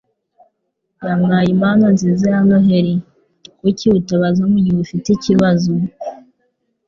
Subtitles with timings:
[1.07, 2.93] yampaye impano nziza ya Noheri.
[3.59, 5.71] Kuki utabaza mugihe ufite ikibazo?